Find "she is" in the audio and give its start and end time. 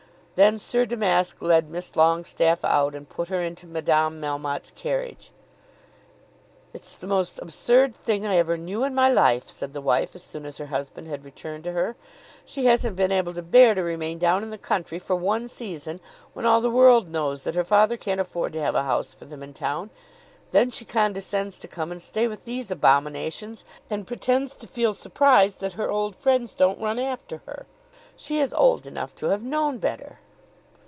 28.17-28.53